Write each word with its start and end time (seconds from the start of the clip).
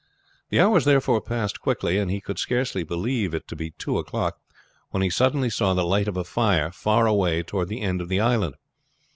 The 0.49 0.59
hours 0.59 0.85
therefore 0.85 1.21
passed 1.21 1.61
quickly, 1.61 1.99
and 1.99 2.09
he 2.09 2.21
could 2.21 2.39
scarcely 2.39 2.81
believe 2.81 3.35
it 3.35 3.47
to 3.49 3.55
be 3.55 3.69
two 3.69 3.99
o'clock 3.99 4.39
when 4.89 5.03
he 5.03 5.11
suddenly 5.11 5.51
saw 5.51 5.75
the 5.75 5.85
light 5.85 6.07
of 6.07 6.17
a 6.17 6.23
fire 6.23 6.71
far 6.71 7.13
way 7.13 7.43
toward 7.43 7.67
the 7.67 7.81
end 7.81 8.01
of 8.01 8.09
the 8.09 8.19
island. 8.19 8.55